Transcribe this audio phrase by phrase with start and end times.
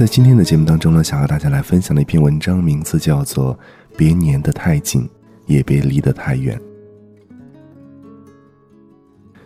[0.00, 3.54] 在今天的节目当中呢，想和大家来分享的一篇文章，名字叫做
[3.98, 5.06] 《别粘得太紧，
[5.44, 6.58] 也别离得太远》。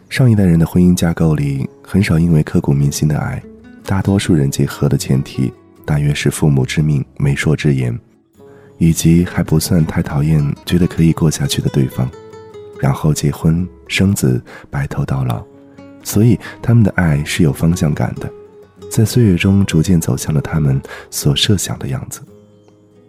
[0.08, 3.42] 上一代人的婚姻架构里，很少因为刻骨铭心的爱，
[3.84, 5.52] 大多数人结合的前提
[5.84, 7.98] 大约是父母之命、媒妁之言，
[8.78, 12.08] 以及还不算太讨厌、觉得可以过下去的对方，
[12.78, 15.44] 然后结婚生子，白头到老，
[16.04, 18.30] 所以他们的爱是有方向感的。
[18.94, 22.20] 在岁月中逐渐走向了他们所设想的样子。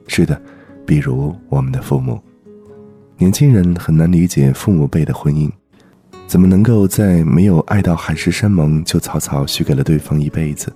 [0.07, 0.41] 是的，
[0.83, 2.19] 比如我们的父母，
[3.19, 5.47] 年轻人很难理解父母辈的婚姻，
[6.25, 10.73] 怎么能够在没有爱到海誓山盟就草草许给了对方一辈子？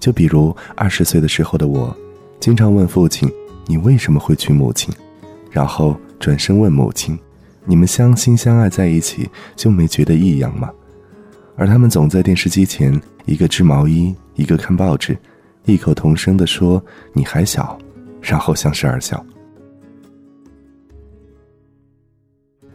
[0.00, 1.96] 就比如二十岁的时候的我，
[2.40, 3.30] 经常问父亲
[3.68, 4.92] ：“你为什么会娶母亲？”
[5.52, 7.16] 然后转身问母亲
[7.64, 10.68] ：“你们相亲相爱在一起就没觉得异样吗？”
[11.60, 14.14] 而他们总在电视机前，一个织毛衣。
[14.34, 15.14] 一个看报纸，
[15.66, 17.78] 异口同声地说：“你还小。”
[18.22, 19.22] 然后相视而笑。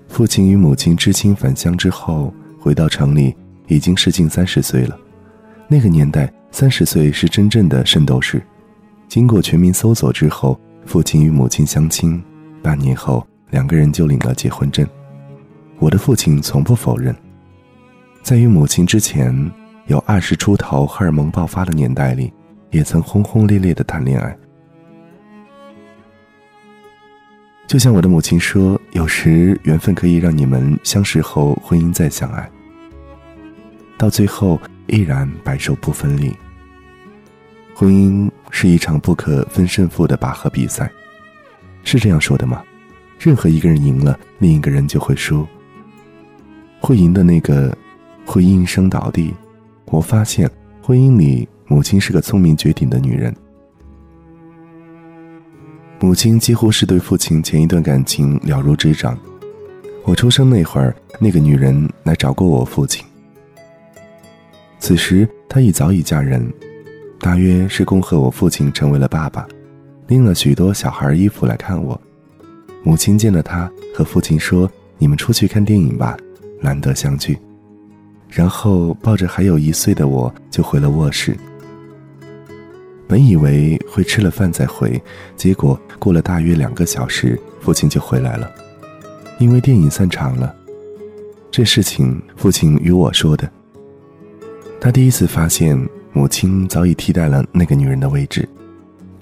[0.08, 3.36] 父亲与母亲知青返乡之后，回到城里，
[3.68, 4.96] 已经是近三十岁了。
[5.68, 8.40] 那个年代，三十岁是真正的圣斗士。
[9.08, 12.24] 经过全民搜索之后，父亲与母亲相亲，
[12.62, 14.88] 半年后，两个人就领了结婚证。
[15.80, 17.16] 我的父亲从不否认，
[18.26, 19.32] 在与母亲之前。
[19.86, 22.34] 有二十出头荷尔蒙爆发的年代里，
[22.72, 24.36] 也曾轰轰烈烈的谈恋爱。
[27.68, 32.50] 就像我的母亲说，有时缘分可以让你们相识后婚姻再相爱，
[33.96, 36.36] 到最后依然白首不分离。
[37.76, 40.92] 婚姻是一场不可分胜负的拔河比赛，
[41.84, 42.64] 是这样说的吗？
[43.20, 45.46] 任何一个人赢了，另一个人就会输。
[46.80, 47.76] 会赢的那个
[48.26, 49.34] 会应声倒地。
[49.86, 50.50] 我发现，
[50.82, 53.34] 婚姻里，母亲是个聪明绝顶的女人。
[56.00, 59.18] 母亲几乎是对父亲前一段感情了如指掌。
[60.04, 63.04] 我出生那会儿，那个女人来找过我父亲。
[64.78, 66.52] 此时，她已早已嫁人，
[67.20, 69.48] 大约是恭贺我父亲成为了爸爸，
[70.08, 72.00] 拎了许多小孩衣服来看我。
[72.84, 74.70] 母亲见了他，和父亲说
[75.00, 76.16] ：“你们出去看电影吧，
[76.62, 77.36] 难得相聚。”
[78.30, 81.36] 然后抱着还有一岁的我就回了卧室。
[83.08, 85.02] 本以为会吃了饭再回，
[85.36, 88.52] 结果过了大约两个小时，父亲就回来了，
[89.38, 90.54] 因为电影散场了。
[91.52, 93.50] 这事情父亲与我说的。
[94.82, 95.80] 他第一次发现
[96.14, 98.48] 母亲早已替代了那个女人的位置。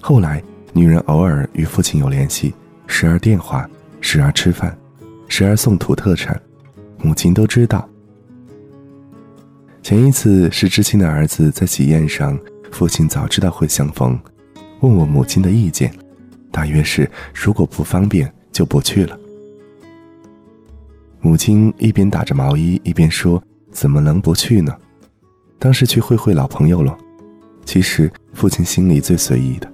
[0.00, 0.42] 后来，
[0.72, 2.52] 女人偶尔与父亲有联系，
[2.86, 3.68] 时而电话，
[4.00, 4.76] 时而吃饭，
[5.28, 6.40] 时而送土特产，
[6.98, 7.88] 母亲都知道。
[9.84, 12.40] 前一次是知青的儿子在喜宴上，
[12.72, 14.18] 父亲早知道会相逢，
[14.80, 15.92] 问我母亲的意见，
[16.50, 19.14] 大约是如果不方便就不去了。
[21.20, 24.74] 母亲一边打着毛衣一边说：“怎么能不去呢？
[25.58, 26.96] 当是去会会老朋友了。”
[27.66, 29.70] 其实父亲心里最随意的，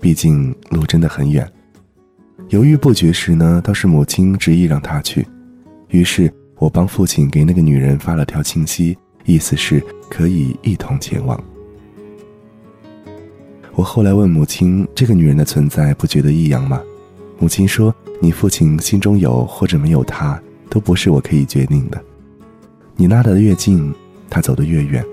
[0.00, 1.48] 毕竟路真的很远。
[2.48, 5.24] 犹豫不决时呢，倒是母亲执意让他去，
[5.90, 8.98] 于是我帮父亲给那个女人发了条信息。
[9.24, 11.42] 意思是可以一同前往。
[13.74, 16.80] 我后来问母亲：“这个女人的存在不觉得异样吗？”
[17.38, 21.98] 母亲说：“你父亲心中有或者没有她，都不是我可以决定的。
[22.96, 23.92] 你拉得越近，
[24.28, 25.04] 她走得越远。”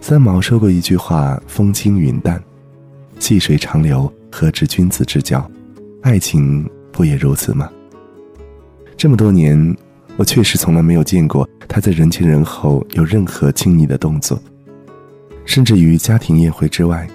[0.00, 2.42] 三毛说过一句话：“风轻云淡，
[3.20, 5.48] 细水长流，何止君子之交？
[6.02, 7.70] 爱情不也如此吗？”
[8.98, 9.76] 这么多年。
[10.22, 14.40] 我确实从来没有见过他在人前人后有任何亲昵的动作，
[15.44, 17.08] 甚至于家庭宴会之外，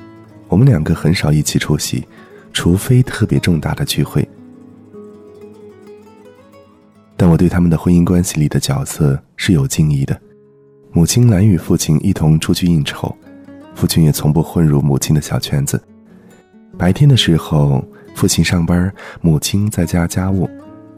[0.49, 2.05] 我们两个很少一起出席，
[2.51, 4.27] 除非特别重大的聚会。
[7.15, 10.19] 但我对他们的婚姻关系里的角色是有敬意的，
[10.91, 13.15] 母亲难与父亲一同出去应酬，
[13.73, 15.81] 父亲也从不混入母亲的小圈子。
[16.77, 17.81] 白天的时候，
[18.15, 20.49] 父亲上班，母亲在家家务，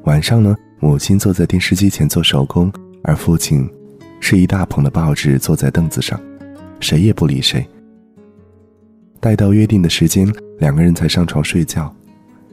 [0.06, 0.56] 晚上呢？
[0.82, 2.72] 母亲坐在电视机前做手工，
[3.04, 3.70] 而父亲
[4.22, 6.20] 是一大捧的报纸，坐在凳子上，
[6.80, 7.68] 谁也不理谁，
[9.20, 11.94] 待到约定的时间，两个人才上床睡觉。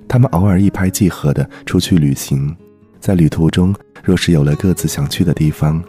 [0.08, 2.54] 他们偶尔一拍即合的出去旅行，
[3.00, 5.82] 在旅途中若是有了各自想去的地方，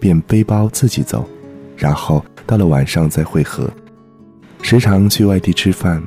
[0.00, 1.28] 便背包自己走，
[1.76, 3.70] 然后到了晚上再会合。
[4.60, 6.02] 时常去外地吃饭，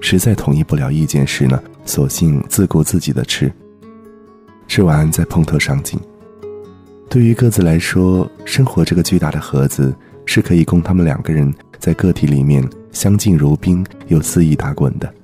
[0.00, 3.52] 实在统一不了意见时呢，索性自顾自己的吃。
[4.72, 6.00] 吃完再碰头上镜。
[7.10, 15.14] 对于各自来说，生活这个巨大的盒子是可以供他们两个人在个体里面相敬如宾又肆意打滚的。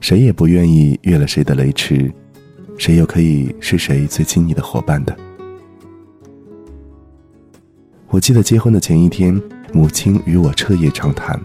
[0.00, 2.10] 谁也不愿意越了谁的雷池，
[2.78, 5.14] 谁又可以是谁最亲密的伙伴的？
[8.08, 9.38] 我记得结婚的前一天，
[9.74, 11.38] 母亲与我彻夜长谈，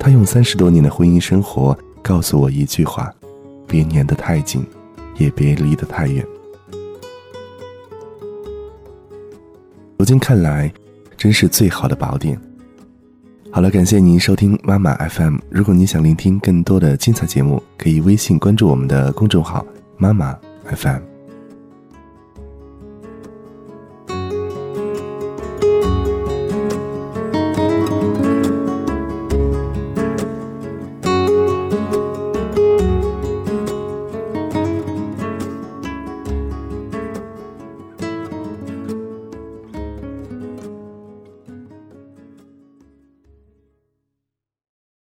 [0.00, 3.08] 她用三十多年的婚姻生活告诉我一句话：
[3.68, 4.66] 别粘得太紧，
[5.22, 6.26] 也别离得太远。
[9.96, 10.72] 如今看来，
[11.16, 12.36] 真是最好的宝典。
[13.52, 15.36] 好了，感谢您收听妈妈 FM。
[15.48, 19.64] 如果您想聆听更多的精彩节目，可以微信关注我们的公众号
[19.96, 20.36] “妈妈
[20.74, 21.11] FM”。